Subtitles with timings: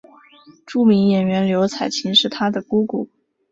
[0.65, 3.07] 著名演员周采芹是她的姑姑。